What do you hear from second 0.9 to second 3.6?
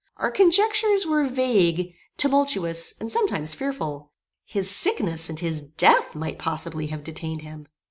were vague, tumultuous, and sometimes